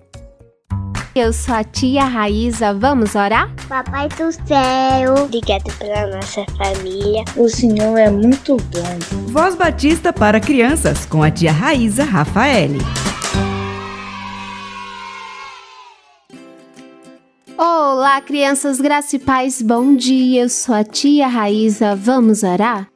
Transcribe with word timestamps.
Eu 1.18 1.32
sou 1.32 1.52
a 1.52 1.64
tia 1.64 2.04
Raíza, 2.04 2.72
vamos 2.72 3.16
orar? 3.16 3.52
Papai 3.68 4.08
do 4.10 4.30
céu, 4.30 5.24
obrigado 5.24 5.64
pela 5.76 6.06
nossa 6.14 6.46
família. 6.56 7.24
O 7.36 7.48
Senhor 7.48 7.98
é 7.98 8.08
muito 8.08 8.56
bom. 8.56 9.26
Voz 9.32 9.56
Batista 9.56 10.12
para 10.12 10.38
crianças 10.38 11.04
com 11.04 11.20
a 11.20 11.28
tia 11.28 11.50
Raíza 11.50 12.04
Rafael. 12.04 12.70
Olá, 17.56 18.20
crianças, 18.20 18.80
graça 18.80 19.16
e 19.16 19.18
paz, 19.18 19.60
bom 19.60 19.96
dia. 19.96 20.42
Eu 20.42 20.48
sou 20.48 20.72
a 20.72 20.84
tia 20.84 21.26
Raíza, 21.26 21.96
vamos 21.96 22.44
orar? 22.44 22.86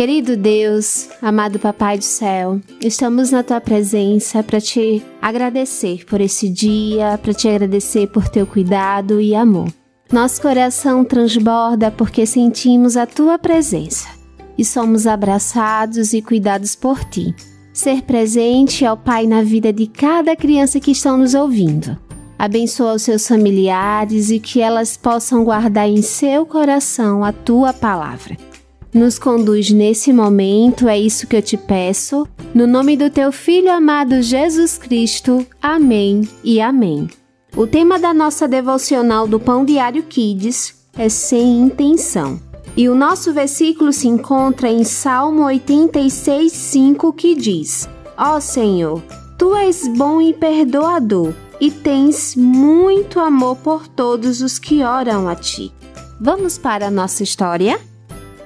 Querido 0.00 0.34
Deus, 0.34 1.10
amado 1.20 1.58
Papai 1.58 1.98
do 1.98 2.04
céu, 2.04 2.58
estamos 2.80 3.30
na 3.30 3.42
tua 3.42 3.60
presença 3.60 4.42
para 4.42 4.58
te 4.58 5.02
agradecer 5.20 6.06
por 6.06 6.22
esse 6.22 6.48
dia, 6.48 7.18
para 7.22 7.34
te 7.34 7.46
agradecer 7.46 8.06
por 8.06 8.26
teu 8.26 8.46
cuidado 8.46 9.20
e 9.20 9.34
amor. 9.34 9.68
Nosso 10.10 10.40
coração 10.40 11.04
transborda 11.04 11.90
porque 11.90 12.24
sentimos 12.24 12.96
a 12.96 13.04
tua 13.04 13.38
presença 13.38 14.08
e 14.56 14.64
somos 14.64 15.06
abraçados 15.06 16.14
e 16.14 16.22
cuidados 16.22 16.74
por 16.74 17.04
ti. 17.04 17.34
Ser 17.70 18.00
presente 18.00 18.86
ao 18.86 18.96
Pai 18.96 19.26
na 19.26 19.42
vida 19.42 19.70
de 19.70 19.86
cada 19.86 20.34
criança 20.34 20.80
que 20.80 20.92
estão 20.92 21.18
nos 21.18 21.34
ouvindo. 21.34 21.94
Abençoa 22.38 22.94
os 22.94 23.02
seus 23.02 23.28
familiares 23.28 24.30
e 24.30 24.40
que 24.40 24.62
elas 24.62 24.96
possam 24.96 25.44
guardar 25.44 25.90
em 25.90 26.00
seu 26.00 26.46
coração 26.46 27.22
a 27.22 27.34
tua 27.34 27.74
palavra 27.74 28.48
nos 28.92 29.18
conduz 29.18 29.70
nesse 29.70 30.12
momento, 30.12 30.88
é 30.88 30.98
isso 30.98 31.26
que 31.26 31.36
eu 31.36 31.42
te 31.42 31.56
peço. 31.56 32.26
No 32.54 32.66
nome 32.66 32.96
do 32.96 33.08
teu 33.08 33.30
Filho 33.30 33.72
amado 33.72 34.20
Jesus 34.22 34.76
Cristo. 34.76 35.46
Amém 35.62 36.28
e 36.42 36.60
amém. 36.60 37.08
O 37.56 37.66
tema 37.66 37.98
da 37.98 38.12
nossa 38.14 38.46
devocional 38.46 39.26
do 39.26 39.38
Pão 39.38 39.64
Diário 39.64 40.02
Kids 40.02 40.74
é 40.96 41.08
sem 41.08 41.60
intenção. 41.60 42.40
E 42.76 42.88
o 42.88 42.94
nosso 42.94 43.32
versículo 43.32 43.92
se 43.92 44.08
encontra 44.08 44.68
em 44.68 44.84
Salmo 44.84 45.42
86:5 45.42 47.12
que 47.12 47.34
diz: 47.34 47.88
Ó 48.16 48.36
oh 48.36 48.40
Senhor, 48.40 49.02
tu 49.36 49.54
és 49.56 49.88
bom 49.88 50.20
e 50.20 50.32
perdoador, 50.32 51.34
e 51.60 51.70
tens 51.70 52.36
muito 52.36 53.18
amor 53.18 53.56
por 53.56 53.88
todos 53.88 54.40
os 54.40 54.58
que 54.58 54.82
oram 54.82 55.28
a 55.28 55.34
ti. 55.34 55.72
Vamos 56.20 56.58
para 56.58 56.86
a 56.86 56.90
nossa 56.90 57.22
história? 57.22 57.80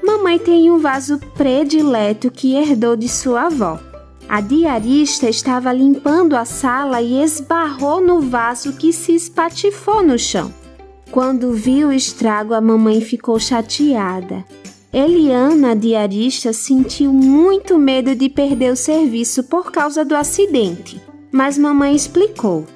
Mamãe 0.04 0.38
tem 0.38 0.70
um 0.70 0.78
vaso 0.78 1.19
predileto 1.34 2.31
que 2.31 2.54
herdou 2.54 2.94
de 2.94 3.09
sua 3.09 3.47
avó. 3.47 3.81
A 4.28 4.38
diarista 4.42 5.31
estava 5.31 5.72
limpando 5.72 6.37
a 6.37 6.44
sala 6.44 7.00
e 7.00 7.22
esbarrou 7.22 8.03
no 8.03 8.20
vaso 8.20 8.75
que 8.75 8.93
se 8.93 9.14
espatifou 9.14 10.04
no 10.04 10.19
chão. 10.19 10.53
Quando 11.10 11.54
viu 11.54 11.88
o 11.88 11.93
estrago, 11.93 12.53
a 12.53 12.60
mamãe 12.60 13.00
ficou 13.00 13.41
chateada. 13.41 14.44
Eliana, 14.93 15.70
a 15.70 15.75
diarista, 15.75 16.53
sentiu 16.53 17.10
muito 17.10 17.78
medo 17.78 18.14
de 18.14 18.28
perder 18.28 18.72
o 18.72 18.76
serviço 18.76 19.44
por 19.44 19.72
causa 19.72 20.04
do 20.04 20.14
acidente, 20.14 21.00
mas 21.32 21.56
mamãe 21.56 21.97
explicou. 21.97 22.66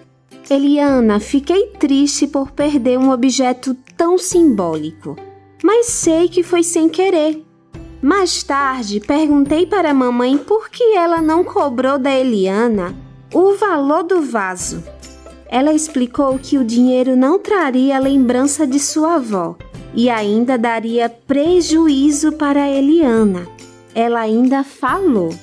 Eliana, 0.49 1.21
fiquei 1.21 1.67
triste 1.79 2.27
por 2.27 2.53
perder 2.53 2.99
um 2.99 3.11
objeto 3.11 3.77
tão 3.97 4.17
simbólico 4.17 5.28
mas 5.69 5.85
sei 5.85 6.31
que 6.31 6.43
foi 6.43 6.63
sem 6.63 6.89
querer. 6.89 7.45
Mais 8.01 8.43
tarde, 8.43 9.01
perguntei 9.01 9.67
para 9.67 9.91
a 9.91 9.95
mamãe 9.95 10.39
por 10.39 10.71
que 10.71 10.95
ela 10.95 11.21
não 11.21 11.45
cobrou 11.45 11.99
da 11.99 12.11
Eliana 12.11 12.97
o 13.35 13.53
valor 13.53 14.03
do 14.03 14.23
vaso. 14.23 14.83
Ela 15.47 15.75
explicou 15.75 16.39
que 16.39 16.57
o 16.57 16.65
dinheiro 16.65 17.15
não 17.15 17.39
traria 17.39 17.99
lembrança 17.99 18.67
de 18.67 18.81
sua 18.81 19.17
avó 19.17 19.59
e 19.93 20.09
ainda 20.09 20.57
daria 20.57 21.07
prejuízo 21.11 22.33
para 22.33 22.63
a 22.63 22.71
Eliana. 22.71 23.47
Ela 23.95 24.21
ainda 24.21 24.65
falou: 24.65 25.35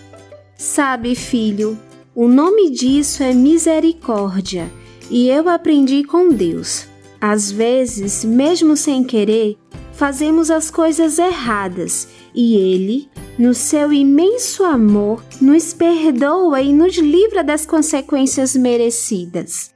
Sabe, 0.58 1.14
filho, 1.14 1.78
o 2.16 2.28
nome 2.28 2.72
disso 2.72 3.22
é 3.22 3.32
misericórdia 3.32 4.72
e 5.08 5.30
eu 5.30 5.48
aprendi 5.48 6.04
com 6.04 6.30
Deus. 6.30 6.88
Às 7.22 7.52
vezes, 7.52 8.26
mesmo 8.26 8.76
sem 8.76 9.04
querer, 9.04 9.56
fazemos 9.96 10.52
as 10.52 10.70
coisas 10.70 11.18
erradas 11.18 12.08
e 12.34 12.56
Ele, 12.56 13.10
no 13.38 13.54
seu 13.54 13.92
imenso 13.92 14.64
amor, 14.64 15.24
nos 15.42 15.74
perdoa 15.74 16.62
e 16.62 16.74
nos 16.74 16.98
livra 16.98 17.44
das 17.44 17.66
consequências 17.66 18.56
merecidas. 18.56 19.74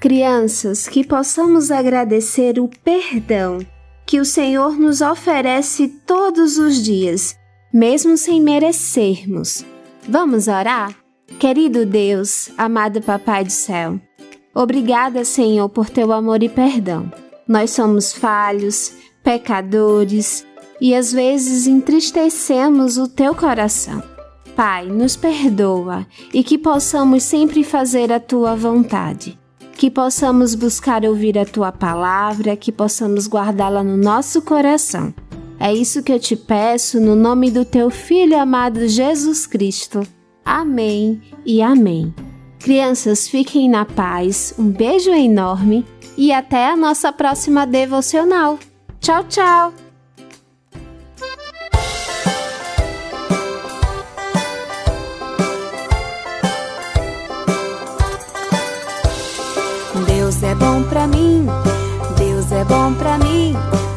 Crianças, 0.00 0.86
que 0.86 1.04
possamos 1.04 1.70
agradecer 1.70 2.58
o 2.60 2.68
perdão 2.84 3.58
que 4.06 4.20
o 4.20 4.24
Senhor 4.24 4.78
nos 4.78 5.00
oferece 5.00 5.88
todos 6.06 6.58
os 6.58 6.82
dias, 6.82 7.36
mesmo 7.72 8.16
sem 8.16 8.40
merecermos. 8.40 9.64
Vamos 10.08 10.46
orar? 10.46 10.94
Querido 11.40 11.84
Deus, 11.84 12.50
amado 12.56 13.02
Papai 13.02 13.42
do 13.42 13.50
céu, 13.50 14.00
obrigada, 14.54 15.24
Senhor, 15.24 15.68
por 15.68 15.90
teu 15.90 16.12
amor 16.12 16.40
e 16.42 16.48
perdão. 16.48 17.10
Nós 17.48 17.70
somos 17.70 18.12
falhos, 18.12 18.92
pecadores 19.26 20.46
e 20.80 20.94
às 20.94 21.12
vezes 21.12 21.66
entristecemos 21.66 22.96
o 22.96 23.08
teu 23.08 23.34
coração. 23.34 24.00
Pai, 24.54 24.86
nos 24.86 25.16
perdoa 25.16 26.06
e 26.32 26.44
que 26.44 26.56
possamos 26.56 27.24
sempre 27.24 27.64
fazer 27.64 28.12
a 28.12 28.20
tua 28.20 28.54
vontade. 28.54 29.36
Que 29.72 29.90
possamos 29.90 30.54
buscar 30.54 31.04
ouvir 31.04 31.36
a 31.36 31.44
tua 31.44 31.72
palavra, 31.72 32.56
que 32.56 32.70
possamos 32.70 33.26
guardá-la 33.26 33.82
no 33.82 33.96
nosso 33.96 34.40
coração. 34.42 35.12
É 35.58 35.74
isso 35.74 36.04
que 36.04 36.12
eu 36.12 36.20
te 36.20 36.36
peço 36.36 37.00
no 37.00 37.16
nome 37.16 37.50
do 37.50 37.64
teu 37.64 37.90
filho 37.90 38.38
amado 38.38 38.86
Jesus 38.86 39.44
Cristo. 39.44 40.06
Amém 40.44 41.20
e 41.44 41.60
amém. 41.60 42.14
Crianças, 42.60 43.26
fiquem 43.26 43.68
na 43.68 43.84
paz, 43.84 44.54
um 44.56 44.68
beijo 44.68 45.10
enorme 45.10 45.84
e 46.16 46.32
até 46.32 46.70
a 46.70 46.76
nossa 46.76 47.12
próxima 47.12 47.66
devocional. 47.66 48.56
Tchau, 49.06 49.22
tchau! 49.28 49.72
Deus 60.08 60.42
é 60.42 60.54
bom 60.56 60.82
pra 60.88 61.06
mim, 61.06 61.46
Deus 62.18 62.50
é 62.50 62.64
bom 62.64 62.94
pra 62.94 63.16
mim. 63.18 63.54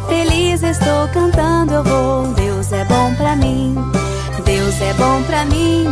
Feliz 0.07 0.61
estou 0.61 1.07
cantando, 1.11 1.73
eu 1.73 1.83
vou. 1.83 2.27
Deus 2.35 2.71
é 2.71 2.85
bom 2.85 3.15
pra 3.15 3.35
mim, 3.35 3.75
Deus 4.45 4.79
é 4.79 4.93
bom 4.93 5.23
pra 5.23 5.43
mim, 5.45 5.87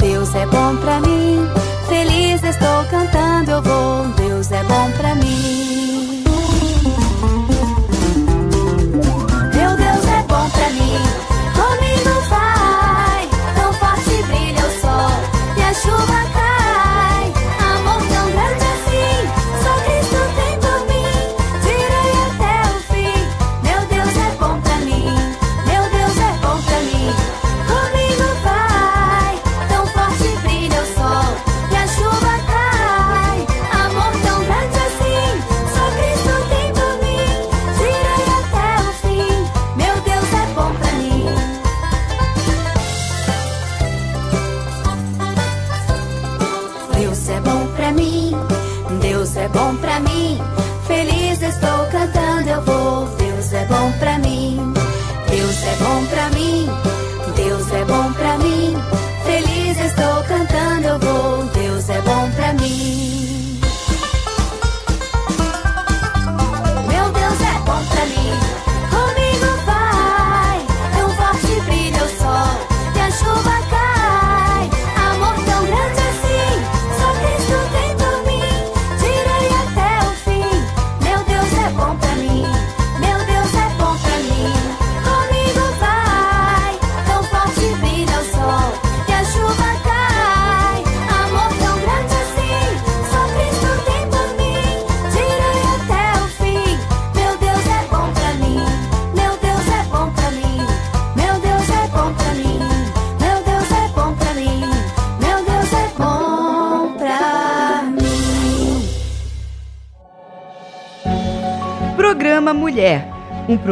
Deus 0.00 0.32
é 0.32 0.46
bom 0.46 0.76
pra 0.76 1.00
mim. 1.00 1.44
Feliz 1.88 2.40
estou 2.44 2.84
cantando, 2.88 3.50
eu 3.50 3.62
vou. 3.62 4.06
Deus 4.14 4.52
é 4.52 4.62
bom 4.62 4.92
pra 4.96 5.16
mim. 5.16 6.13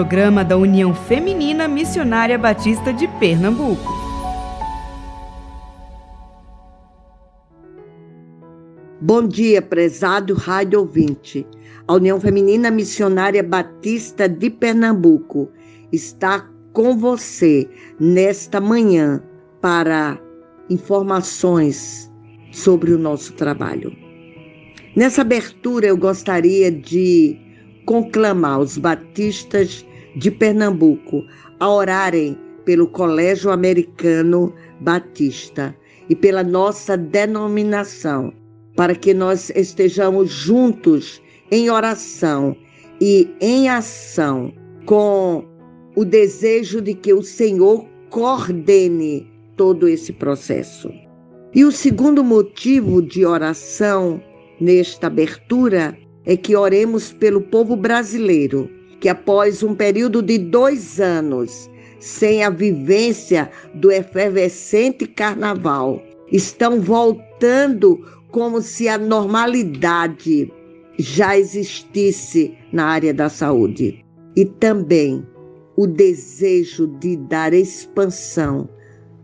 Programa 0.03 0.45
da 0.45 0.57
União 0.57 0.93
Feminina 0.93 1.69
Missionária 1.69 2.37
Batista 2.37 2.93
de 2.93 3.07
Pernambuco. 3.21 3.89
Bom 9.01 9.29
dia, 9.29 9.63
prezado 9.63 10.35
rádio 10.35 10.81
ouvinte. 10.81 11.47
A 11.87 11.95
União 11.95 12.21
Feminina 12.21 12.69
Missionária 12.69 13.45
Batista 13.45 14.29
de 14.29 14.51
Pernambuco 14.51 15.49
está 15.93 16.51
com 16.73 16.99
você 16.99 17.71
nesta 18.01 18.61
manhã 18.61 19.23
para 19.61 20.19
informações 20.69 22.11
sobre 22.51 22.93
o 22.93 22.99
nosso 22.99 23.35
trabalho. 23.35 23.97
Nessa 24.97 25.21
abertura, 25.21 25.87
eu 25.87 25.97
gostaria 25.97 26.73
de 26.73 27.39
conclamar 27.87 28.59
os 28.59 28.77
batistas 28.77 29.87
de 30.17 30.31
Pernambuco 30.31 31.25
a 31.61 31.69
orarem 31.69 32.37
pelo 32.65 32.87
Colégio 32.87 33.51
Americano 33.51 34.53
Batista 34.81 35.75
e 36.09 36.15
pela 36.15 36.43
nossa 36.43 36.97
denominação, 36.97 38.33
para 38.77 38.95
que 38.95 39.15
nós 39.15 39.51
estejamos 39.51 40.31
juntos 40.31 41.23
em 41.51 41.71
oração 41.71 42.57
e 43.01 43.29
em 43.41 43.69
ação 43.69 44.53
com 44.87 45.45
o 45.95 46.05
desejo 46.05 46.81
de 46.81 46.95
que 46.95 47.13
o 47.13 47.23
Senhor 47.23 47.85
coordene 48.11 49.31
todo 49.57 49.89
esse 49.89 50.13
processo. 50.13 50.91
E 51.55 51.65
o 51.65 51.73
segundo 51.73 52.25
motivo 52.25 53.03
de 53.03 53.27
oração 53.27 54.23
nesta 54.61 55.09
abertura 55.09 55.97
é 56.25 56.37
que 56.37 56.57
oremos 56.57 57.13
pelo 57.13 57.41
povo 57.41 57.77
brasileiro, 57.77 58.71
que 59.03 59.09
após 59.09 59.65
um 59.65 59.75
período 59.75 60.23
de 60.23 60.39
dois 60.39 61.01
anos 61.01 61.69
sem 61.99 62.45
a 62.45 62.51
vivência 62.51 63.51
do 63.75 63.91
efervescente 63.91 65.07
carnaval, 65.07 66.01
estão 66.31 66.81
voltando 66.81 67.99
como 68.31 68.63
se 68.63 68.89
a 68.89 68.97
normalidade 68.97 70.53
já 70.99 71.37
existisse 71.37 72.57
na 72.73 72.87
área 72.87 73.13
da 73.13 73.29
saúde. 73.29 74.05
E 74.37 74.45
também 74.45 75.27
o 75.77 75.87
desejo 75.87 76.87
de 77.01 77.17
dar 77.17 77.53
expansão 77.53 78.69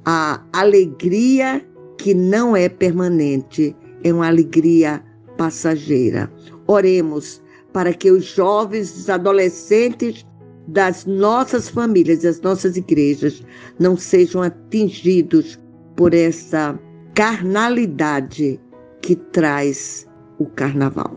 à 0.05 0.45
alegria 0.53 1.65
que 1.99 2.15
não 2.15 2.57
é 2.57 2.69
permanente, 2.69 3.77
é 4.03 4.13
uma 4.13 4.27
alegria 4.27 5.03
passageira. 5.37 6.31
Oremos 6.67 7.41
para 7.79 7.95
que 7.95 8.11
os 8.11 8.25
jovens, 8.25 8.93
os 8.99 9.09
adolescentes 9.09 10.27
das 10.67 11.07
nossas 11.07 11.69
famílias, 11.69 12.23
das 12.23 12.41
nossas 12.41 12.77
igrejas, 12.77 13.41
não 13.79 13.97
sejam 13.97 14.43
atingidos 14.43 15.57
por 15.95 16.13
essa 16.13 16.77
carnalidade 17.15 18.59
que 19.01 19.15
traz 19.15 20.09
o 20.41 20.47
carnaval. 20.47 21.17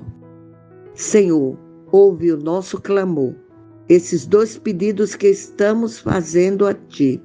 Senhor, 0.94 1.58
ouve 1.92 2.31
o 2.31 2.38
nosso 2.38 2.80
clamor, 2.80 3.34
esses 3.90 4.28
dois 4.28 4.56
pedidos 4.56 5.16
que 5.16 5.30
estamos 5.30 5.98
fazendo 5.98 6.68
a 6.68 6.75
Ti, 6.75 7.19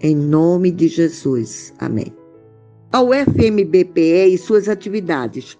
em 0.00 0.16
nome 0.16 0.70
de 0.70 0.88
Jesus. 0.88 1.74
Amém. 1.78 2.10
Ao 2.90 3.10
FMBPE 3.12 4.32
e 4.32 4.38
suas 4.38 4.66
atividades 4.66 5.58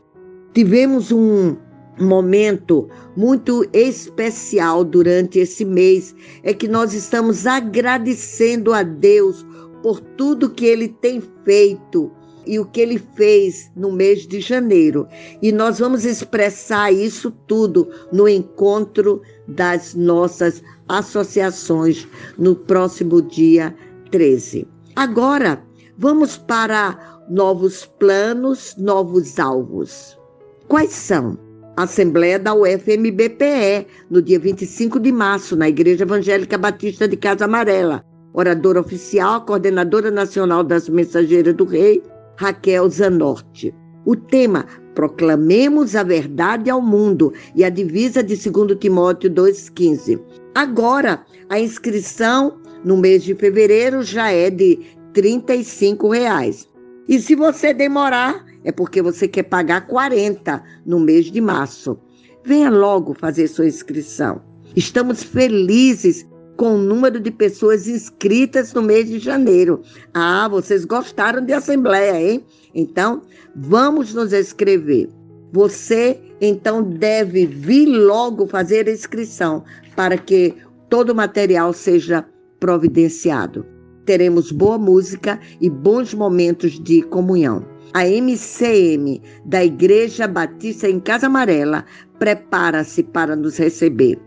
Tivemos 0.59 1.13
um 1.13 1.57
momento 2.01 2.89
muito 3.17 3.69
especial 3.73 4.85
durante 4.85 5.39
esse 5.39 5.65
mês, 5.65 6.15
é 6.43 6.53
que 6.53 6.69
nós 6.69 6.95
estamos 6.95 7.47
agradecendo 7.47 8.73
a 8.73 8.83
Deus 8.83 9.45
por 9.83 10.01
tudo 10.01 10.51
que 10.51 10.67
ele 10.67 10.89
tem 10.89 11.23
feito 11.45 12.11
e 12.47 12.59
o 12.59 12.65
que 12.65 12.81
ele 12.81 12.99
fez 13.15 13.71
no 13.77 13.93
mês 13.93 14.27
de 14.27 14.41
janeiro. 14.41 15.07
E 15.43 15.53
nós 15.53 15.79
vamos 15.79 16.05
expressar 16.05 16.93
isso 16.93 17.31
tudo 17.47 17.89
no 18.11 18.29
encontro 18.29 19.21
das 19.47 19.95
nossas 19.95 20.63
associações 20.89 22.09
no 22.39 22.57
próximo 22.57 23.21
dia 23.21 23.77
13. 24.11 24.67
Agora, 24.97 25.63
vamos 25.99 26.39
para 26.39 27.21
novos 27.29 27.85
planos, 27.99 28.75
novos 28.79 29.39
alvos. 29.39 30.19
Quais 30.67 30.93
são? 30.93 31.48
Assembleia 31.79 32.41
da 32.41 32.53
UFMBPE, 32.53 33.87
no 34.11 34.21
dia 34.21 34.37
25 34.37 34.99
de 34.99 35.13
março, 35.13 35.55
na 35.55 35.69
Igreja 35.69 36.03
Evangélica 36.03 36.59
Batista 36.59 37.07
de 37.07 37.17
Casa 37.17 37.45
Amarela. 37.45 38.05
Oradora 38.35 38.81
oficial, 38.81 39.45
coordenadora 39.45 40.11
nacional 40.11 40.65
das 40.65 40.89
Mensageiras 40.89 41.55
do 41.55 41.65
Rei, 41.65 42.03
Raquel 42.37 42.91
Zanorte. 42.91 43.73
O 44.05 44.17
tema: 44.17 44.67
Proclamemos 44.97 45.95
a 45.95 46.03
verdade 46.03 46.69
ao 46.69 46.83
mundo 46.83 47.33
e 47.55 47.63
a 47.63 47.71
divisa 47.71 48.25
de 48.25 48.35
2 48.35 48.77
Timóteo 48.81 49.31
2,15. 49.31 50.21
Agora, 50.57 51.25
a 51.49 51.61
inscrição 51.61 52.59
no 52.85 52.97
mês 52.97 53.23
de 53.23 53.37
fevereiro 53.37 54.03
já 54.03 54.33
é 54.33 54.51
de 54.51 54.81
35 55.13 56.09
reais. 56.09 56.69
E 57.09 57.21
se 57.21 57.37
você 57.37 57.73
demorar, 57.73 58.45
é 58.65 58.73
porque 58.73 59.01
você 59.01 59.29
quer 59.29 59.45
pagar 59.45 59.87
40 59.87 60.63
no 60.85 61.01
mês 61.01 61.31
de 61.31 61.41
março. 61.41 61.99
Venha 62.45 62.71
logo 62.71 63.15
fazer 63.15 63.49
sua 63.49 63.67
inscrição. 63.67 64.41
Estamos 64.77 65.23
felizes 65.23 66.27
com 66.57 66.75
o 66.75 66.79
número 66.79 67.21
de 67.21 67.31
pessoas 67.31 67.87
inscritas 67.87 68.75
no 68.75 68.83
mês 68.83 69.09
de 69.09 69.19
janeiro. 69.19 69.81
Ah, 70.13 70.49
vocês 70.49 70.85
gostaram 70.85 71.45
de 71.45 71.53
assembleia, 71.53 72.21
hein? 72.21 72.45
Então, 72.75 73.23
vamos 73.55 74.13
nos 74.13 74.33
inscrever. 74.33 75.09
Você 75.53 76.21
então 76.41 76.83
deve 76.83 77.47
vir 77.47 77.87
logo 77.87 78.47
fazer 78.47 78.89
a 78.89 78.93
inscrição 78.93 79.65
para 79.97 80.17
que 80.17 80.55
todo 80.89 81.11
o 81.11 81.15
material 81.15 81.73
seja 81.73 82.27
providenciado. 82.61 83.65
Teremos 84.05 84.51
boa 84.51 84.79
música 84.79 85.39
e 85.61 85.69
bons 85.69 86.15
momentos 86.15 86.79
de 86.83 87.03
comunhão. 87.03 87.65
A 87.95 88.07
MCM 88.07 89.23
da 89.47 89.65
Igreja 89.65 90.29
Batista 90.29 90.89
em 90.89 91.01
Casa 91.01 91.27
Amarela 91.27 91.85
prepara-se 92.19 93.03
para 93.03 93.35
nos 93.35 93.57
receber. 93.57 94.19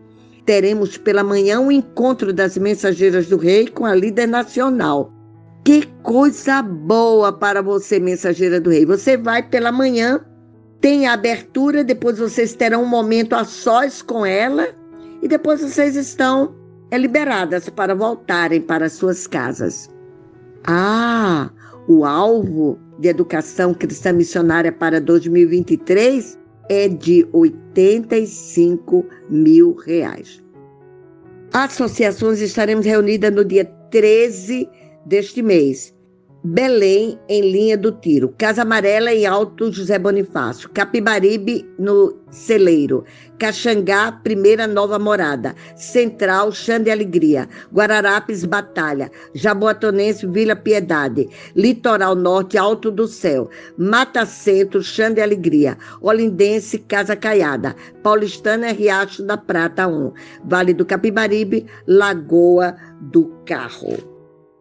Teremos 0.45 0.97
pela 0.97 1.23
manhã 1.23 1.59
um 1.59 1.71
encontro 1.71 2.33
das 2.33 2.57
mensageiras 2.57 3.27
do 3.27 3.37
rei 3.37 3.67
com 3.67 3.85
a 3.85 3.93
líder 3.93 4.27
nacional. 4.27 5.13
Que 5.63 5.85
coisa 6.01 6.63
boa 6.63 7.31
para 7.31 7.61
você, 7.61 7.99
mensageira 7.99 8.59
do 8.59 8.71
rei. 8.71 8.85
Você 8.85 9.15
vai 9.15 9.43
pela 9.43 9.71
manhã, 9.71 10.19
tem 10.79 11.05
a 11.05 11.13
abertura, 11.13 11.83
depois 11.83 12.17
vocês 12.17 12.55
terão 12.55 12.83
um 12.83 12.87
momento 12.87 13.35
a 13.35 13.45
sós 13.45 14.01
com 14.01 14.25
ela 14.25 14.69
e 15.21 15.27
depois 15.27 15.61
vocês 15.61 15.95
estão 15.95 16.55
é, 16.89 16.97
liberadas 16.97 17.69
para 17.69 17.93
voltarem 17.93 18.59
para 18.59 18.89
suas 18.89 19.27
casas. 19.27 19.87
Ah, 20.65 21.51
o 21.87 22.03
alvo 22.03 22.79
de 23.01 23.09
educação 23.09 23.73
cristã 23.73 24.13
missionária 24.13 24.71
para 24.71 25.01
2023 25.01 26.37
é 26.69 26.87
de 26.87 27.27
85 27.33 29.03
mil 29.27 29.73
reais. 29.73 30.41
Associações 31.51 32.39
estaremos 32.39 32.85
reunidas 32.85 33.33
no 33.33 33.43
dia 33.43 33.65
13 33.89 34.69
deste 35.05 35.41
mês 35.41 35.93
Belém, 36.43 37.19
em 37.29 37.51
linha 37.51 37.77
do 37.77 37.91
tiro. 37.91 38.33
Casa 38.35 38.63
Amarela, 38.63 39.13
em 39.13 39.27
Alto 39.27 39.71
José 39.71 39.99
Bonifácio. 39.99 40.67
Capibaribe, 40.69 41.69
no 41.77 42.17
Celeiro. 42.31 43.05
Caxangá, 43.37 44.11
Primeira 44.11 44.65
Nova 44.65 44.97
Morada. 44.97 45.55
Central, 45.75 46.51
Chã 46.51 46.81
de 46.81 46.89
Alegria. 46.89 47.47
Guararapes, 47.71 48.43
Batalha. 48.43 49.11
Jaboatonense, 49.35 50.25
Vila 50.25 50.55
Piedade. 50.55 51.29
Litoral 51.55 52.15
Norte, 52.15 52.57
Alto 52.57 52.89
do 52.89 53.07
Céu. 53.07 53.47
Mata 53.77 54.25
Centro, 54.25 54.81
Chã 54.81 55.13
de 55.13 55.21
Alegria. 55.21 55.77
Olindense, 56.01 56.79
Casa 56.79 57.15
Caiada. 57.15 57.75
Paulistana, 58.01 58.71
Riacho 58.71 59.21
da 59.21 59.37
Prata 59.37 59.87
1. 59.87 60.11
Vale 60.45 60.73
do 60.73 60.85
Capibaribe, 60.87 61.67
Lagoa 61.85 62.75
do 62.99 63.27
Carro. 63.45 64.10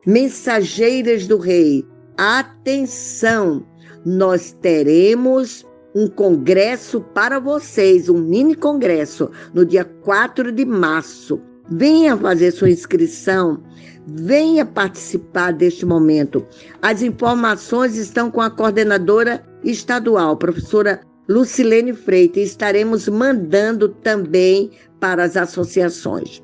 Mensageiras 0.07 1.27
do 1.27 1.37
Rei, 1.37 1.87
atenção! 2.17 3.67
Nós 4.07 4.57
teremos 4.63 5.67
um 5.95 6.09
congresso 6.09 7.03
para 7.03 7.39
vocês, 7.39 8.09
um 8.09 8.17
mini 8.17 8.55
congresso, 8.55 9.31
no 9.53 9.63
dia 9.63 9.85
4 9.85 10.53
de 10.53 10.65
março. 10.65 11.39
Venha 11.71 12.17
fazer 12.17 12.51
sua 12.51 12.71
inscrição, 12.71 13.63
venha 14.07 14.65
participar 14.65 15.53
deste 15.53 15.85
momento. 15.85 16.47
As 16.81 17.03
informações 17.03 17.97
estão 17.99 18.31
com 18.31 18.41
a 18.41 18.49
coordenadora 18.49 19.45
estadual, 19.63 20.35
professora 20.35 21.03
Lucilene 21.29 21.93
Freitas. 21.93 22.45
Estaremos 22.45 23.07
mandando 23.07 23.91
também 23.91 24.71
para 24.99 25.25
as 25.25 25.37
associações. 25.37 26.43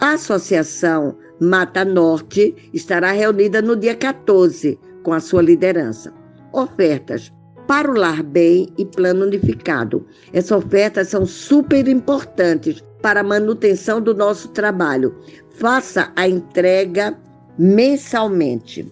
A 0.00 0.14
Associação 0.14 1.16
Mata 1.40 1.84
Norte 1.84 2.54
estará 2.72 3.12
reunida 3.12 3.62
no 3.62 3.76
dia 3.76 3.94
14 3.94 4.78
com 5.02 5.12
a 5.12 5.20
sua 5.20 5.42
liderança. 5.42 6.12
Ofertas 6.52 7.32
para 7.66 7.90
o 7.90 7.94
Lar 7.94 8.22
Bem 8.22 8.68
e 8.76 8.84
Plano 8.84 9.26
Unificado. 9.26 10.04
Essas 10.32 10.52
ofertas 10.52 11.08
são 11.08 11.24
super 11.26 11.86
importantes 11.86 12.82
para 13.02 13.20
a 13.20 13.24
manutenção 13.24 14.00
do 14.00 14.14
nosso 14.14 14.48
trabalho. 14.48 15.14
Faça 15.50 16.10
a 16.16 16.28
entrega 16.28 17.16
mensalmente. 17.58 18.90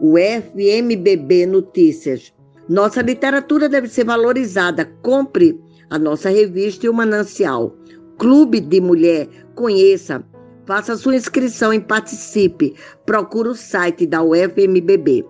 O 0.00 0.16
FMBB 0.16 1.46
Notícias. 1.46 2.32
Nossa 2.68 3.02
literatura 3.02 3.68
deve 3.68 3.88
ser 3.88 4.04
valorizada. 4.04 4.84
Compre 5.02 5.60
a 5.90 5.98
nossa 5.98 6.30
revista 6.30 6.86
e 6.86 6.88
o 6.88 6.94
Manancial. 6.94 7.76
Clube 8.16 8.60
de 8.60 8.80
Mulher, 8.80 9.28
conheça. 9.54 10.24
Faça 10.68 10.98
sua 10.98 11.16
inscrição 11.16 11.72
e 11.72 11.80
participe. 11.80 12.74
Procure 13.06 13.48
o 13.48 13.54
site 13.54 14.06
da 14.06 14.22
UFMBB. 14.22 15.24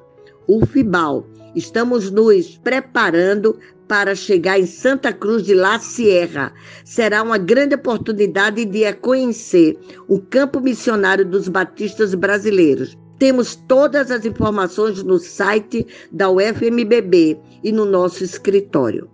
O 0.48 0.66
FIBAL. 0.66 1.24
Estamos 1.54 2.10
nos 2.10 2.58
preparando 2.58 3.56
para 3.86 4.16
chegar 4.16 4.58
em 4.58 4.66
Santa 4.66 5.12
Cruz 5.12 5.44
de 5.44 5.54
La 5.54 5.78
Sierra. 5.78 6.52
Será 6.84 7.22
uma 7.22 7.38
grande 7.38 7.76
oportunidade 7.76 8.64
de 8.64 8.92
conhecer 8.94 9.78
o 10.08 10.20
campo 10.20 10.58
missionário 10.58 11.24
dos 11.24 11.46
batistas 11.46 12.16
brasileiros. 12.16 12.98
Temos 13.20 13.54
todas 13.54 14.10
as 14.10 14.26
informações 14.26 15.04
no 15.04 15.20
site 15.20 15.86
da 16.10 16.28
UFMBB 16.28 17.38
e 17.62 17.70
no 17.70 17.84
nosso 17.84 18.24
escritório. 18.24 19.08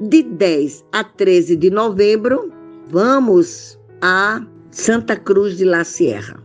De 0.00 0.24
10 0.24 0.84
a 0.90 1.04
13 1.04 1.54
de 1.54 1.70
novembro, 1.70 2.52
vamos 2.90 3.78
a 4.02 4.44
Santa 4.76 5.16
Cruz 5.16 5.56
de 5.56 5.64
La 5.64 5.84
Sierra. 5.84 6.38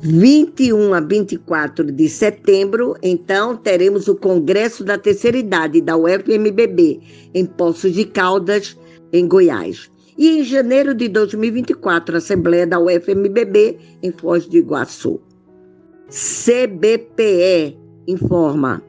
21 0.00 0.94
a 0.94 1.00
24 1.00 1.92
de 1.92 2.08
setembro, 2.08 2.96
então, 3.02 3.54
teremos 3.54 4.08
o 4.08 4.16
Congresso 4.16 4.82
da 4.82 4.96
Terceira 4.96 5.36
Idade 5.36 5.82
da 5.82 5.98
UFMBB 5.98 6.98
em 7.34 7.44
Poços 7.44 7.92
de 7.92 8.06
Caldas, 8.06 8.74
em 9.12 9.28
Goiás. 9.28 9.90
E 10.16 10.38
em 10.38 10.44
janeiro 10.44 10.94
de 10.94 11.08
2024, 11.08 12.14
a 12.14 12.18
Assembleia 12.18 12.66
da 12.66 12.80
UFMBB 12.80 13.78
em 14.02 14.10
Foz 14.12 14.46
do 14.46 14.56
Iguaçu. 14.56 15.20
CBPE 16.08 17.76
informa: 18.08 18.82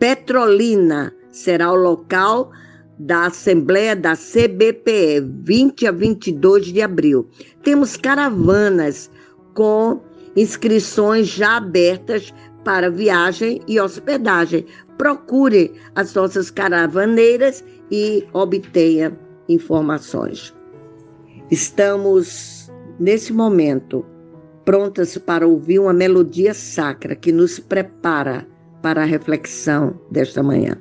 Petrolina 0.00 1.14
será 1.30 1.70
o 1.70 1.76
local 1.76 2.50
da 2.98 3.26
Assembleia 3.26 3.94
da 3.94 4.14
CBPE, 4.16 5.20
20 5.44 5.86
a 5.86 5.92
22 5.92 6.66
de 6.66 6.82
abril. 6.82 7.28
Temos 7.62 7.96
caravanas 7.96 9.10
com 9.54 10.00
inscrições 10.36 11.28
já 11.28 11.56
abertas 11.56 12.32
para 12.64 12.90
viagem 12.90 13.60
e 13.68 13.80
hospedagem. 13.80 14.66
Procure 14.96 15.72
as 15.94 16.12
nossas 16.14 16.50
caravaneiras 16.50 17.64
e 17.90 18.26
obtenha 18.32 19.16
informações. 19.48 20.54
Estamos, 21.50 22.70
nesse 22.98 23.32
momento, 23.32 24.04
prontas 24.64 25.16
para 25.16 25.46
ouvir 25.46 25.78
uma 25.78 25.94
melodia 25.94 26.52
sacra 26.52 27.14
que 27.14 27.32
nos 27.32 27.58
prepara 27.58 28.46
para 28.82 29.02
a 29.02 29.06
reflexão 29.06 29.98
desta 30.10 30.42
manhã. 30.42 30.76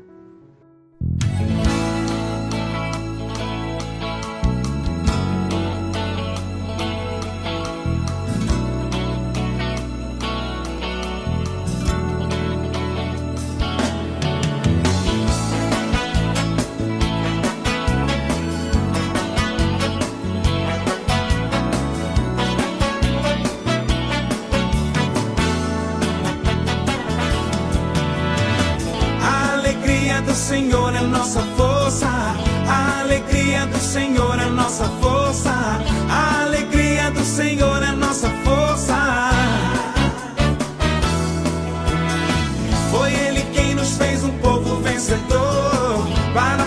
Jesus 46.37 46.57
vem 46.57 46.66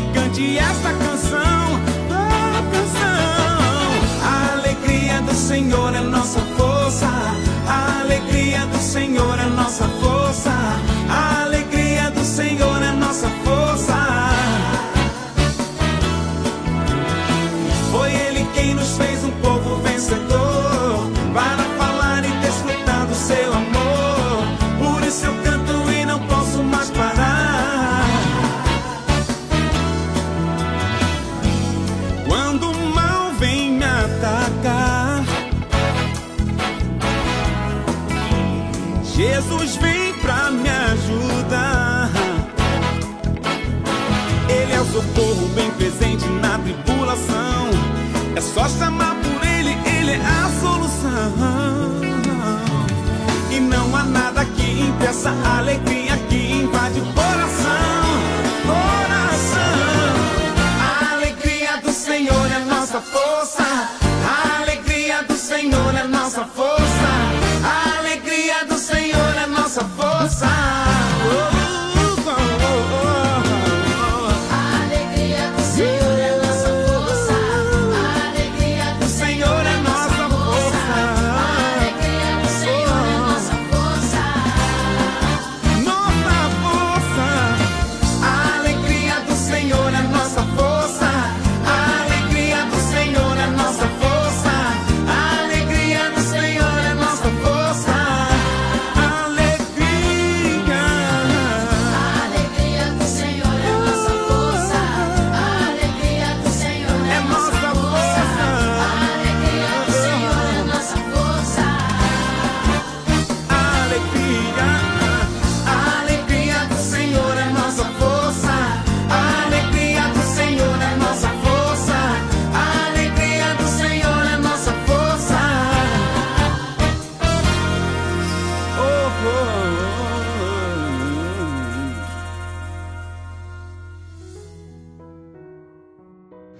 pra 0.00 0.92
me 0.92 1.04
ajudar. 1.04 1.13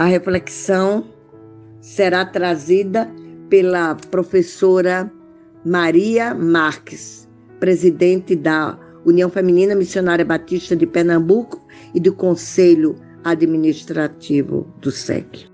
A 0.04 0.06
reflexão 0.06 1.06
será 1.80 2.26
trazida 2.26 3.10
pela 3.48 3.94
professora 3.94 5.10
Maria 5.64 6.34
Marques, 6.34 7.26
presidente 7.58 8.36
da 8.36 8.78
União 9.06 9.30
Feminina 9.30 9.74
Missionária 9.74 10.22
Batista 10.22 10.76
de 10.76 10.86
Pernambuco 10.86 11.66
e 11.94 12.00
do 12.00 12.12
Conselho 12.12 12.96
Administrativo 13.24 14.70
do 14.78 14.90
SEC. 14.90 15.48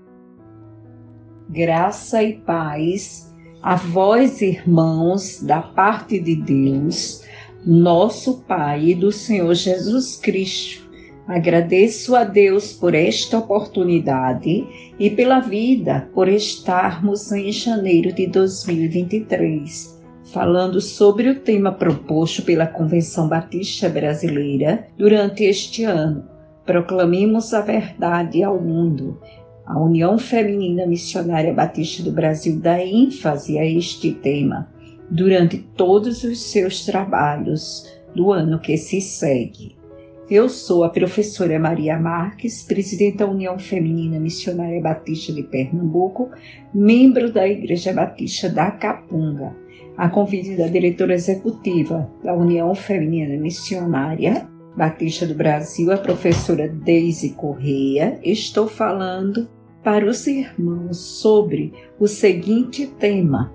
Graça 1.47 2.21
e 2.21 2.33
paz 2.41 3.33
a 3.63 3.77
vós, 3.77 4.41
irmãos, 4.41 5.41
da 5.41 5.61
parte 5.61 6.19
de 6.19 6.35
Deus, 6.35 7.23
nosso 7.65 8.41
Pai 8.41 8.87
e 8.87 8.95
do 8.95 9.13
Senhor 9.13 9.53
Jesus 9.53 10.17
Cristo 10.17 10.80
Agradeço 11.27 12.15
a 12.15 12.23
Deus 12.23 12.73
por 12.73 12.95
esta 12.95 13.37
oportunidade 13.37 14.67
e 14.99 15.09
pela 15.09 15.39
vida, 15.39 16.09
por 16.13 16.27
estarmos 16.27 17.31
em 17.31 17.51
janeiro 17.51 18.11
de 18.11 18.25
2023, 18.27 20.01
falando 20.25 20.81
sobre 20.81 21.29
o 21.29 21.39
tema 21.39 21.71
proposto 21.71 22.41
pela 22.41 22.65
Convenção 22.65 23.27
Batista 23.27 23.87
Brasileira 23.87 24.87
durante 24.97 25.43
este 25.43 25.83
ano. 25.83 26.25
Proclamemos 26.65 27.53
a 27.53 27.61
verdade 27.61 28.43
ao 28.43 28.59
mundo. 28.59 29.19
A 29.65 29.79
União 29.79 30.17
Feminina 30.17 30.87
Missionária 30.87 31.53
Batista 31.53 32.03
do 32.03 32.11
Brasil 32.11 32.59
dá 32.59 32.83
ênfase 32.83 33.59
a 33.59 33.65
este 33.65 34.11
tema 34.11 34.67
durante 35.09 35.59
todos 35.77 36.23
os 36.23 36.41
seus 36.41 36.83
trabalhos 36.83 37.87
do 38.15 38.31
ano 38.31 38.59
que 38.59 38.75
se 38.75 38.99
segue. 38.99 39.80
Eu 40.31 40.47
sou 40.47 40.85
a 40.85 40.89
professora 40.89 41.59
Maria 41.59 41.99
Marques, 41.99 42.63
presidente 42.63 43.17
da 43.17 43.27
União 43.27 43.59
Feminina 43.59 44.17
Missionária 44.17 44.79
Batista 44.79 45.33
de 45.33 45.43
Pernambuco, 45.43 46.29
membro 46.73 47.33
da 47.33 47.45
Igreja 47.45 47.91
Batista 47.91 48.47
da 48.47 48.71
Capunga. 48.71 49.53
A 49.97 50.07
convite 50.07 50.55
da 50.55 50.67
diretora 50.67 51.15
executiva 51.15 52.09
da 52.23 52.33
União 52.33 52.73
Feminina 52.73 53.35
Missionária 53.41 54.47
Batista 54.73 55.27
do 55.27 55.35
Brasil, 55.35 55.91
a 55.91 55.97
professora 55.97 56.69
Deise 56.69 57.31
Correia, 57.31 58.17
estou 58.23 58.69
falando 58.69 59.49
para 59.83 60.05
os 60.05 60.25
irmãos 60.27 60.97
sobre 60.97 61.73
o 61.99 62.07
seguinte 62.07 62.87
tema: 62.87 63.51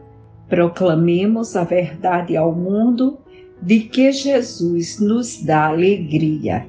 Proclamemos 0.47 1.57
a 1.57 1.65
verdade 1.65 2.37
ao 2.37 2.55
mundo 2.55 3.17
de 3.63 3.81
que 3.81 4.13
Jesus 4.13 5.01
nos 5.01 5.43
dá 5.43 5.67
alegria. 5.67 6.67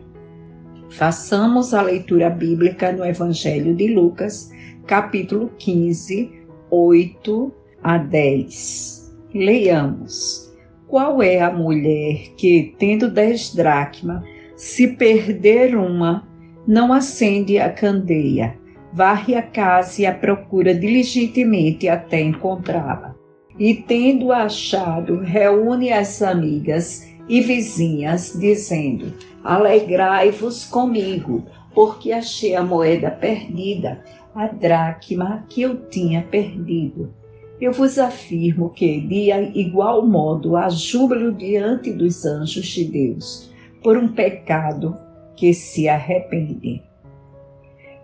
Façamos 0.89 1.73
a 1.73 1.81
leitura 1.81 2.29
bíblica 2.29 2.91
no 2.91 3.05
Evangelho 3.05 3.75
de 3.75 3.93
Lucas, 3.93 4.49
capítulo 4.85 5.51
15, 5.59 6.31
8 6.71 7.53
a 7.83 7.97
10. 7.97 9.15
Leiamos. 9.33 10.47
Qual 10.87 11.21
é 11.21 11.41
a 11.41 11.51
mulher 11.51 12.33
que, 12.37 12.73
tendo 12.79 13.11
dez 13.11 13.53
dracmas, 13.53 14.23
se 14.55 14.87
perder 14.87 15.75
uma, 15.75 16.25
não 16.65 16.93
acende 16.93 17.59
a 17.59 17.69
candeia, 17.69 18.57
varre 18.93 19.35
a 19.35 19.41
casa 19.41 20.01
e 20.01 20.05
a 20.05 20.13
procura 20.13 20.73
diligentemente 20.73 21.89
até 21.89 22.21
encontrá-la? 22.21 23.16
E, 23.59 23.73
tendo 23.73 24.31
achado, 24.31 25.19
reúne 25.19 25.91
as 25.91 26.21
amigas 26.21 27.07
e 27.27 27.41
vizinhas, 27.41 28.33
dizendo: 28.37 29.13
Alegrai-vos 29.43 30.65
comigo, 30.65 31.43
porque 31.73 32.11
achei 32.11 32.55
a 32.55 32.63
moeda 32.63 33.11
perdida, 33.11 34.03
a 34.33 34.47
dracma 34.47 35.45
que 35.49 35.61
eu 35.61 35.87
tinha 35.89 36.21
perdido. 36.23 37.13
Eu 37.59 37.71
vos 37.71 37.97
afirmo 37.97 38.69
que, 38.69 39.01
de 39.01 39.31
igual 39.59 40.05
modo, 40.05 40.55
há 40.55 40.69
júbilo 40.69 41.33
diante 41.33 41.91
dos 41.91 42.23
anjos 42.23 42.67
de 42.67 42.85
Deus 42.85 43.51
por 43.83 43.97
um 43.97 44.09
pecado 44.09 44.95
que 45.35 45.53
se 45.53 45.89
arrepende. 45.89 46.83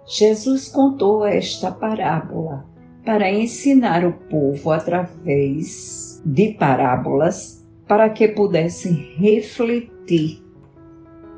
Jesus 0.08 0.68
contou 0.68 1.26
esta 1.26 1.72
parábola 1.72 2.66
para 3.06 3.30
ensinar 3.32 4.06
o 4.06 4.14
povo 4.14 4.72
através 4.72 6.22
de 6.26 6.54
parábolas 6.54 7.66
para 7.88 8.10
que 8.10 8.28
pudessem 8.28 8.94
refletir. 9.18 10.42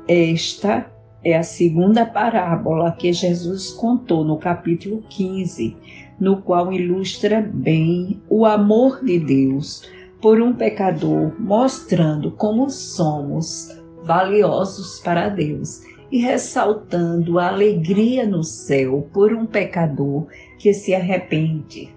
Esta 0.08 0.90
é 1.24 1.36
a 1.36 1.42
segunda 1.42 2.06
parábola 2.06 2.92
que 2.92 3.12
Jesus 3.12 3.70
contou 3.72 4.24
no 4.24 4.38
capítulo 4.38 5.02
15, 5.08 5.76
no 6.20 6.40
qual 6.40 6.72
ilustra 6.72 7.40
bem 7.52 8.22
o 8.28 8.46
amor 8.46 9.04
de 9.04 9.18
Deus 9.18 9.90
por 10.22 10.40
um 10.40 10.52
pecador, 10.52 11.34
mostrando 11.40 12.30
como 12.30 12.70
somos 12.70 13.76
valiosos 14.04 15.00
para 15.00 15.28
Deus 15.28 15.82
e 16.12 16.18
ressaltando 16.18 17.38
a 17.38 17.48
alegria 17.48 18.24
no 18.24 18.44
céu 18.44 19.08
por 19.12 19.32
um 19.32 19.44
pecador 19.44 20.28
que 20.58 20.72
se 20.72 20.94
arrepende. 20.94 21.94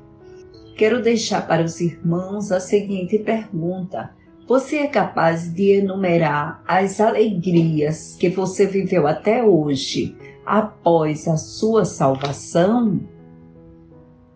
Quero 0.77 1.01
deixar 1.01 1.47
para 1.47 1.63
os 1.63 1.81
irmãos 1.81 2.51
a 2.51 2.59
seguinte 2.59 3.19
pergunta: 3.19 4.11
Você 4.47 4.77
é 4.77 4.87
capaz 4.87 5.53
de 5.53 5.71
enumerar 5.71 6.63
as 6.67 6.99
alegrias 6.99 8.15
que 8.19 8.29
você 8.29 8.65
viveu 8.65 9.07
até 9.07 9.43
hoje 9.43 10.15
após 10.45 11.27
a 11.27 11.37
sua 11.37 11.83
salvação? 11.85 13.01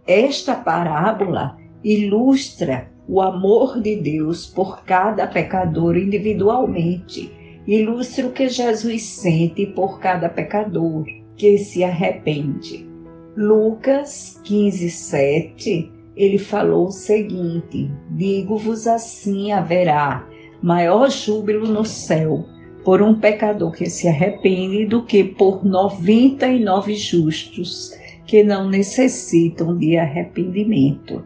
Esta 0.06 0.54
parábola 0.54 1.58
ilustra 1.84 2.92
o 3.08 3.22
amor 3.22 3.82
de 3.82 3.96
Deus 3.98 4.46
por 4.46 4.84
cada 4.84 5.28
pecador 5.28 5.98
individualmente 5.98 7.32
ilustra 7.66 8.28
o 8.28 8.32
que 8.32 8.50
Jesus 8.50 9.04
sente 9.04 9.66
por 9.68 10.00
cada 10.00 10.30
pecador 10.30 11.06
que 11.36 11.58
se 11.58 11.84
arrepende. 11.84 12.93
Lucas 13.36 14.39
15, 14.43 14.89
7, 14.89 15.91
ele 16.15 16.38
falou 16.38 16.88
o 16.88 16.91
seguinte: 16.91 17.89
Digo-vos 18.12 18.88
assim: 18.88 19.52
haverá 19.52 20.28
maior 20.62 21.10
júbilo 21.10 21.67
no 21.67 21.84
céu 21.84 22.46
por 22.84 23.02
um 23.02 23.15
pecador 23.15 23.72
que 23.72 23.89
se 23.89 24.08
arrepende 24.08 24.86
do 24.86 25.04
que 25.04 25.24
por 25.24 25.65
99 25.65 26.96
justos 26.96 27.98
que 28.26 28.43
não 28.43 28.69
necessitam 28.69 29.78
de 29.78 29.98
arrependimento. 29.98 31.24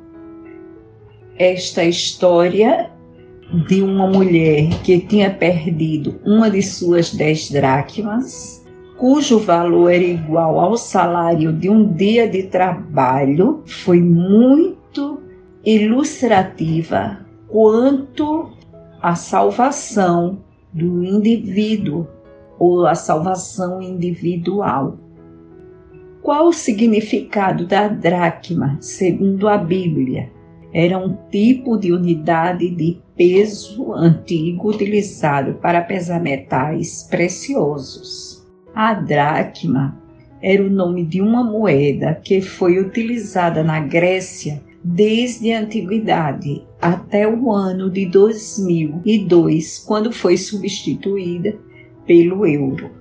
Esta 1.37 1.83
história 1.83 2.89
de 3.67 3.81
uma 3.81 4.07
mulher 4.07 4.69
que 4.83 4.99
tinha 4.99 5.29
perdido 5.29 6.19
uma 6.25 6.49
de 6.49 6.61
suas 6.61 7.13
dez 7.13 7.49
dracmas, 7.49 8.56
cujo 8.97 9.39
valor 9.39 9.91
era 9.91 10.03
igual 10.03 10.59
ao 10.59 10.75
salário 10.75 11.53
de 11.53 11.69
um 11.69 11.93
dia 11.93 12.27
de 12.27 12.43
trabalho, 12.43 13.61
foi 13.65 14.01
muito 14.01 15.21
ilustrativa 15.63 17.25
quanto 17.47 18.49
à 19.01 19.15
salvação 19.15 20.39
do 20.73 21.03
indivíduo 21.03 22.07
ou 22.59 22.87
a 22.87 22.95
salvação 22.95 23.81
individual. 23.81 24.97
Qual 26.21 26.47
o 26.47 26.53
significado 26.53 27.65
da 27.65 27.87
dracma, 27.87 28.77
segundo 28.81 29.47
a 29.47 29.57
Bíblia? 29.57 30.31
Era 30.73 30.97
um 30.97 31.15
tipo 31.29 31.77
de 31.77 31.93
unidade 31.93 32.69
de 32.69 33.01
peso 33.15 33.93
antigo 33.93 34.69
utilizado 34.69 35.53
para 35.55 35.81
pesar 35.81 36.19
metais 36.19 37.07
preciosos. 37.09 38.36
A 38.79 38.93
dracma 38.93 39.97
era 40.39 40.63
o 40.63 40.69
nome 40.69 41.03
de 41.03 41.19
uma 41.19 41.43
moeda 41.43 42.13
que 42.13 42.39
foi 42.39 42.77
utilizada 42.77 43.63
na 43.63 43.79
Grécia 43.79 44.61
desde 44.83 45.51
a 45.51 45.61
antiguidade 45.61 46.63
até 46.79 47.27
o 47.27 47.51
ano 47.51 47.89
de 47.89 48.05
2002, 48.05 49.79
quando 49.79 50.11
foi 50.11 50.37
substituída 50.37 51.57
pelo 52.05 52.45
euro. 52.45 52.91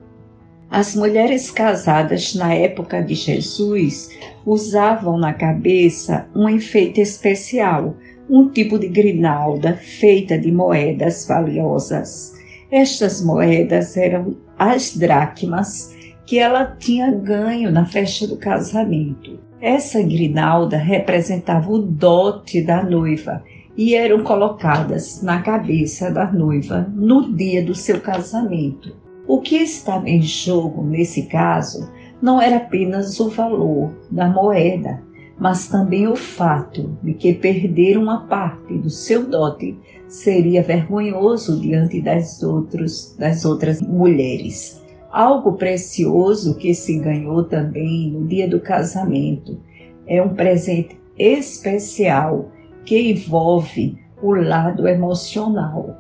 As 0.71 0.97
mulheres 0.97 1.51
casadas 1.51 2.35
na 2.35 2.55
época 2.55 3.03
de 3.03 3.15
Jesus 3.15 4.19
usavam 4.47 5.19
na 5.19 5.35
cabeça 5.35 6.27
um 6.35 6.49
enfeite 6.49 7.03
especial, 7.03 7.95
um 8.31 8.49
tipo 8.49 8.79
de 8.79 8.89
grinalda 8.89 9.75
feita 9.75 10.39
de 10.39 10.51
moedas 10.51 11.27
valiosas. 11.29 12.36
Estas 12.77 13.25
moedas 13.25 13.97
eram 13.97 14.37
as 14.59 14.95
dracmas 14.95 15.97
que 16.27 16.39
ela 16.39 16.77
tinha 16.79 17.11
ganho 17.11 17.73
na 17.73 17.87
festa 17.87 18.27
do 18.27 18.37
casamento. 18.37 19.39
Essa 19.63 20.03
grinalda 20.03 20.77
representava 20.77 21.73
o 21.73 21.79
dote 21.79 22.61
da 22.61 22.83
noiva 22.83 23.43
e 23.79 23.95
eram 23.95 24.23
colocadas 24.23 25.23
na 25.23 25.41
cabeça 25.41 26.11
da 26.11 26.31
noiva 26.31 26.87
no 26.95 27.33
dia 27.33 27.65
do 27.65 27.75
seu 27.75 27.99
casamento. 27.99 28.95
O 29.27 29.41
que 29.41 29.57
estava 29.57 30.07
em 30.07 30.21
jogo 30.21 30.83
nesse 30.83 31.23
caso 31.23 31.91
não 32.21 32.43
era 32.43 32.59
apenas 32.59 33.19
o 33.19 33.31
valor 33.31 33.91
da 34.11 34.29
moeda, 34.29 35.03
mas 35.39 35.67
também 35.67 36.07
o 36.07 36.15
fato 36.15 36.95
de 37.03 37.15
que 37.15 37.33
perder 37.33 37.97
uma 37.97 38.27
parte 38.27 38.77
do 38.77 38.91
seu 38.91 39.27
dote 39.27 39.79
seria 40.09 40.63
vergonhoso 40.63 41.61
diante 41.61 42.01
das, 42.01 42.43
outros, 42.43 43.15
das 43.19 43.45
outras 43.45 43.81
mulheres. 43.81 44.83
Algo 45.11 45.55
precioso 45.55 46.57
que 46.57 46.75
se 46.75 46.99
ganhou 46.99 47.45
também 47.45 48.11
no 48.11 48.27
dia 48.27 48.49
do 48.49 48.61
casamento 48.61 49.59
é 50.07 50.23
um 50.23 50.35
presente 50.35 50.99
especial 51.19 52.51
que 52.85 53.13
envolve 53.13 53.99
o 54.23 54.33
lado 54.33 54.87
emocional. 54.87 55.97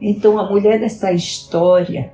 Então, 0.00 0.38
a 0.38 0.50
mulher 0.50 0.80
dessa 0.80 1.12
história 1.12 2.12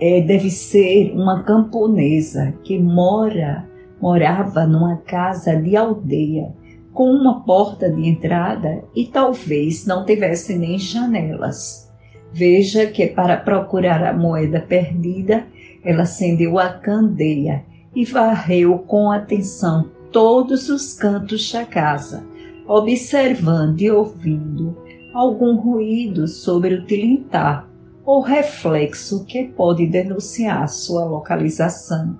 é, 0.00 0.20
deve 0.20 0.50
ser 0.50 1.12
uma 1.12 1.42
camponesa 1.42 2.54
que 2.62 2.78
mora, 2.78 3.68
morava 4.00 4.66
numa 4.66 4.96
casa 4.98 5.56
de 5.56 5.76
aldeia 5.76 6.54
com 6.98 7.12
uma 7.12 7.44
porta 7.44 7.88
de 7.88 8.08
entrada 8.08 8.82
e 8.92 9.06
talvez 9.06 9.86
não 9.86 10.04
tivesse 10.04 10.58
nem 10.58 10.76
janelas. 10.80 11.88
Veja 12.32 12.86
que 12.86 13.06
para 13.06 13.36
procurar 13.36 14.02
a 14.02 14.12
moeda 14.12 14.60
perdida, 14.60 15.46
ela 15.84 16.02
acendeu 16.02 16.58
a 16.58 16.70
candeia 16.70 17.64
e 17.94 18.04
varreu 18.04 18.80
com 18.80 19.12
atenção 19.12 19.88
todos 20.10 20.68
os 20.68 20.92
cantos 20.92 21.52
da 21.52 21.64
casa, 21.64 22.26
observando 22.66 23.80
e 23.80 23.92
ouvindo 23.92 24.76
algum 25.14 25.54
ruído 25.54 26.26
sobre 26.26 26.74
o 26.74 26.84
tilintar 26.84 27.68
ou 28.04 28.20
reflexo 28.20 29.24
que 29.24 29.44
pode 29.44 29.86
denunciar 29.86 30.68
sua 30.68 31.04
localização. 31.04 32.18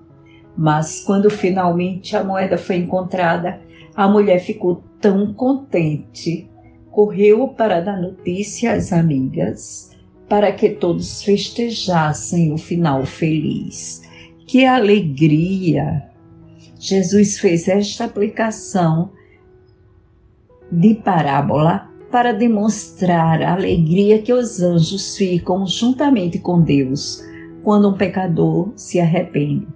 Mas 0.57 1.03
quando 1.03 1.29
finalmente 1.29 2.17
a 2.17 2.23
moeda 2.23 2.57
foi 2.57 2.77
encontrada, 2.77 3.67
a 3.99 4.07
mulher 4.07 4.39
ficou 4.39 4.85
tão 5.01 5.35
contente, 5.35 6.49
correu 6.89 7.49
para 7.49 7.81
dar 7.81 8.01
notícia 8.01 8.75
às 8.75 8.93
amigas 8.93 9.91
para 10.29 10.53
que 10.53 10.71
todos 10.71 11.25
festejassem 11.25 12.53
o 12.53 12.57
final 12.57 13.05
feliz. 13.05 14.01
Que 14.47 14.65
alegria! 14.65 16.09
Jesus 16.79 17.41
fez 17.41 17.67
esta 17.67 18.05
aplicação 18.05 19.11
de 20.71 20.95
parábola 20.95 21.91
para 22.09 22.33
demonstrar 22.33 23.43
a 23.43 23.55
alegria 23.55 24.23
que 24.23 24.33
os 24.33 24.63
anjos 24.63 25.17
ficam 25.17 25.67
juntamente 25.67 26.39
com 26.39 26.63
Deus 26.63 27.21
quando 27.65 27.89
um 27.89 27.95
pecador 27.95 28.73
se 28.77 29.01
arrepende. 29.01 29.67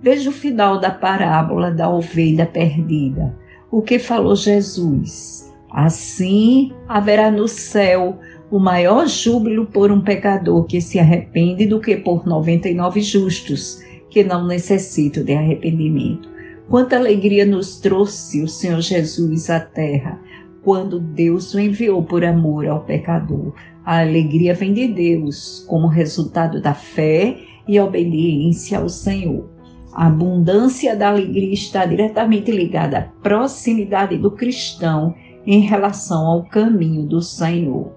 Veja 0.00 0.30
o 0.30 0.32
final 0.32 0.78
da 0.78 0.92
parábola 0.92 1.72
da 1.72 1.90
ovelha 1.90 2.46
perdida. 2.46 3.42
O 3.74 3.82
que 3.82 3.98
falou 3.98 4.36
Jesus? 4.36 5.52
Assim 5.68 6.70
haverá 6.86 7.28
no 7.28 7.48
céu 7.48 8.20
o 8.48 8.60
maior 8.60 9.08
júbilo 9.08 9.66
por 9.66 9.90
um 9.90 10.00
pecador 10.00 10.62
que 10.62 10.80
se 10.80 11.00
arrepende 11.00 11.66
do 11.66 11.80
que 11.80 11.96
por 11.96 12.24
99 12.24 13.00
justos 13.00 13.82
que 14.08 14.22
não 14.22 14.46
necessitam 14.46 15.24
de 15.24 15.34
arrependimento. 15.34 16.28
Quanta 16.68 16.94
alegria 16.94 17.44
nos 17.44 17.80
trouxe 17.80 18.44
o 18.44 18.46
Senhor 18.46 18.80
Jesus 18.80 19.50
à 19.50 19.58
terra 19.58 20.20
quando 20.62 21.00
Deus 21.00 21.52
o 21.52 21.58
enviou 21.58 22.00
por 22.00 22.24
amor 22.24 22.68
ao 22.68 22.84
pecador. 22.84 23.52
A 23.84 24.02
alegria 24.02 24.54
vem 24.54 24.72
de 24.72 24.86
Deus 24.86 25.66
como 25.68 25.88
resultado 25.88 26.62
da 26.62 26.74
fé 26.74 27.38
e 27.66 27.80
obediência 27.80 28.78
ao 28.78 28.88
Senhor. 28.88 29.53
A 29.94 30.08
abundância 30.08 30.96
da 30.96 31.08
alegria 31.08 31.54
está 31.54 31.86
diretamente 31.86 32.50
ligada 32.50 32.98
à 32.98 33.02
proximidade 33.22 34.18
do 34.18 34.28
cristão 34.28 35.14
em 35.46 35.60
relação 35.60 36.26
ao 36.26 36.42
caminho 36.42 37.06
do 37.06 37.22
Senhor. 37.22 37.92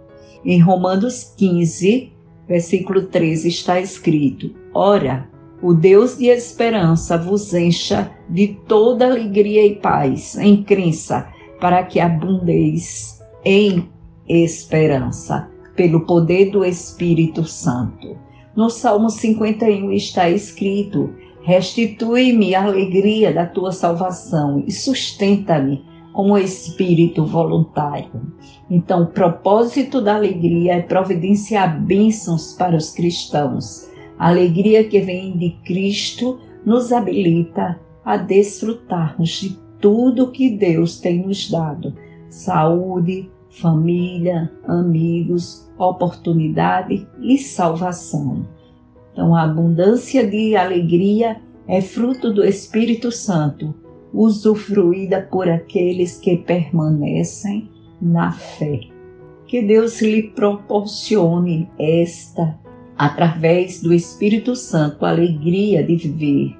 Em 0.45 0.59
Romanos 0.59 1.33
15, 1.35 2.13
versículo 2.47 3.07
13 3.07 3.47
está 3.47 3.79
escrito: 3.79 4.53
Ora, 4.75 5.27
o 5.59 5.73
Deus 5.73 6.19
de 6.19 6.27
esperança 6.27 7.17
vos 7.17 7.51
encha 7.51 8.11
de 8.29 8.59
toda 8.67 9.07
alegria 9.07 9.65
e 9.65 9.75
paz 9.75 10.37
em 10.37 10.61
crença, 10.61 11.27
para 11.59 11.83
que 11.83 11.99
abundeis 11.99 13.19
em 13.43 13.89
esperança, 14.29 15.49
pelo 15.75 16.05
poder 16.05 16.51
do 16.51 16.63
Espírito 16.63 17.43
Santo. 17.43 18.15
No 18.55 18.69
Salmo 18.69 19.09
51 19.09 19.91
está 19.93 20.29
escrito: 20.29 21.09
Restitui-me 21.47 22.53
a 22.55 22.65
alegria 22.65 23.31
da 23.31 23.45
tua 23.45 23.71
salvação 23.71 24.65
e 24.67 24.71
sustenta-me 24.73 25.81
como 26.11 26.37
espírito 26.37 27.25
voluntário. 27.25 28.33
Então, 28.69 29.03
o 29.03 29.07
propósito 29.07 30.01
da 30.01 30.15
alegria 30.15 30.73
é 30.73 30.81
providenciar 30.81 31.81
bênçãos 31.81 32.51
para 32.51 32.75
os 32.75 32.91
cristãos. 32.91 33.89
A 34.19 34.27
alegria 34.27 34.83
que 34.89 34.99
vem 34.99 35.37
de 35.37 35.51
Cristo 35.63 36.37
nos 36.65 36.91
habilita 36.91 37.79
a 38.03 38.17
desfrutarmos 38.17 39.29
de 39.39 39.57
tudo 39.79 40.31
que 40.31 40.49
Deus 40.49 40.99
tem 40.99 41.25
nos 41.25 41.49
dado: 41.49 41.95
saúde, 42.29 43.31
família, 43.49 44.51
amigos, 44.67 45.65
oportunidade 45.79 47.07
e 47.21 47.37
salvação. 47.37 48.56
Então, 49.17 49.35
a 49.35 49.45
abundância 49.45 50.27
de 50.27 50.55
alegria 50.55 51.41
é 51.67 51.81
fruto 51.81 52.31
do 52.31 52.45
Espírito 52.45 53.11
Santo 53.11 53.73
usufruída 54.13 55.23
por 55.23 55.49
aqueles 55.49 56.19
que 56.19 56.37
permanecem 56.37 57.67
na 57.99 58.31
fé. 58.31 58.79
Que 59.47 59.63
Deus 59.63 60.03
lhe 60.03 60.21
proporcione 60.21 61.67
esta, 61.79 62.59
através 62.95 63.81
do 63.81 63.91
Espírito 63.91 64.55
Santo, 64.55 65.03
alegria 65.03 65.83
de 65.83 65.95
viver 65.95 66.55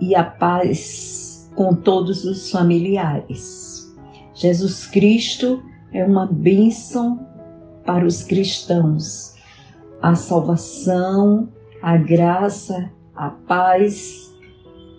e 0.00 0.14
a 0.14 0.24
paz 0.24 1.52
com 1.54 1.74
todos 1.74 2.24
os 2.24 2.50
familiares. 2.50 3.94
Jesus 4.32 4.86
Cristo 4.86 5.62
é 5.92 6.02
uma 6.02 6.24
bênção 6.24 7.28
para 7.84 8.06
os 8.06 8.22
cristãos. 8.22 9.36
a 10.00 10.14
salvação, 10.14 11.48
a 11.82 11.96
graça, 11.96 12.90
a 13.14 13.30
paz 13.30 14.34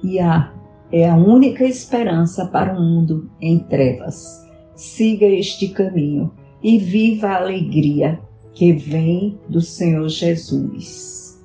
e 0.03 0.19
a 0.19 0.53
é 0.91 1.07
a 1.07 1.15
única 1.15 1.63
esperança 1.65 2.47
para 2.47 2.73
um 2.73 2.81
mundo 2.81 3.29
em 3.39 3.59
trevas. 3.59 4.43
Siga 4.75 5.25
este 5.25 5.69
caminho 5.69 6.33
e 6.63 6.79
viva 6.79 7.27
a 7.27 7.37
alegria 7.37 8.19
que 8.53 8.73
vem 8.73 9.39
do 9.47 9.61
Senhor 9.61 10.09
Jesus. 10.09 11.39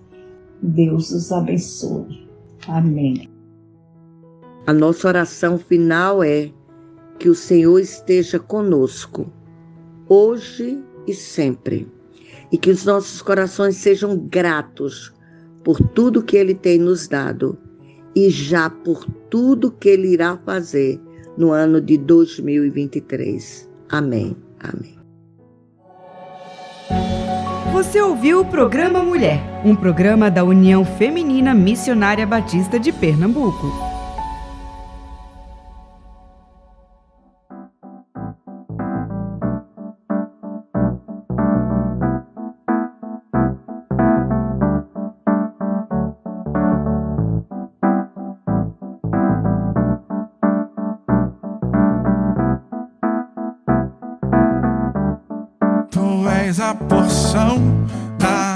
Deus 0.62 1.10
os 1.10 1.30
abençoe. 1.30 2.26
Amém. 2.66 3.28
A 4.66 4.72
nossa 4.72 5.08
oração 5.08 5.58
final 5.58 6.22
é 6.22 6.50
que 7.18 7.28
o 7.28 7.34
Senhor 7.34 7.78
esteja 7.78 8.38
conosco, 8.38 9.30
hoje 10.08 10.82
e 11.06 11.12
sempre, 11.12 11.86
e 12.50 12.56
que 12.56 12.70
os 12.70 12.86
nossos 12.86 13.20
corações 13.20 13.76
sejam 13.76 14.16
gratos 14.16 15.12
por 15.64 15.80
tudo 15.80 16.22
que 16.22 16.36
Ele 16.36 16.54
tem 16.54 16.78
nos 16.78 17.08
dado 17.08 17.58
e 18.14 18.30
já 18.30 18.70
por 18.70 19.04
tudo 19.30 19.72
que 19.72 19.88
Ele 19.88 20.08
irá 20.08 20.38
fazer 20.44 21.00
no 21.36 21.50
ano 21.50 21.80
de 21.80 21.96
2023. 21.96 23.68
Amém. 23.88 24.36
Amém. 24.60 24.94
Você 27.72 28.00
ouviu 28.00 28.42
o 28.42 28.44
programa 28.44 29.02
Mulher, 29.02 29.40
um 29.64 29.74
programa 29.74 30.30
da 30.30 30.44
União 30.44 30.84
Feminina 30.84 31.52
Missionária 31.54 32.26
Batista 32.26 32.78
de 32.78 32.92
Pernambuco. 32.92 33.93
a 56.60 56.74
porção 56.74 57.58
da 58.18 58.53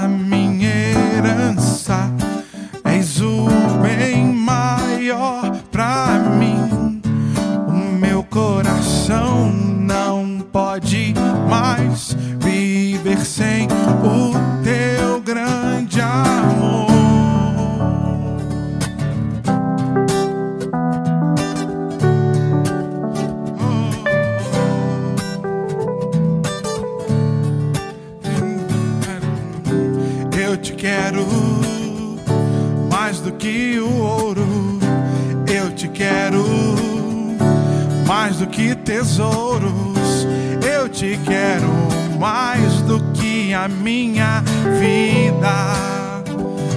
te 40.99 41.17
quero 41.23 41.71
mais 42.19 42.81
do 42.81 42.99
que 43.13 43.53
a 43.53 43.69
minha 43.69 44.43
vida, 44.81 46.21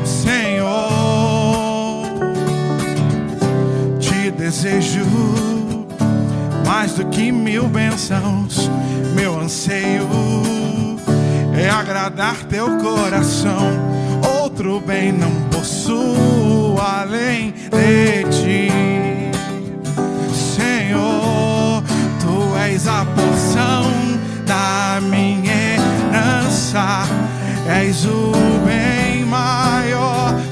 Senhor. 0.05 2.05
Te 3.99 4.31
desejo 4.31 5.05
mais 6.65 6.93
do 6.93 7.05
que 7.07 7.33
mil 7.33 7.67
bênçãos, 7.67 8.71
meu 9.17 9.41
anseio 9.41 10.07
é 11.53 11.69
agradar 11.69 12.45
teu 12.45 12.79
coração. 12.79 13.73
Outro 14.41 14.79
bem 14.79 15.11
não 15.11 15.33
possuo 15.51 16.81
além 16.81 17.51
de 17.51 18.23
ti, 18.31 18.69
Senhor. 20.33 21.83
Tu 22.21 22.57
és 22.57 22.87
a 22.87 23.05
porção 23.05 24.02
Estamos 30.23 30.52